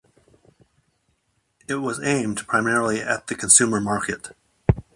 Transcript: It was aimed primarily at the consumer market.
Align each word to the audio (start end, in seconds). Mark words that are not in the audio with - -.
It 1.67 1.75
was 1.75 2.01
aimed 2.03 2.47
primarily 2.47 3.01
at 3.03 3.27
the 3.27 3.35
consumer 3.35 3.79
market. 3.79 4.35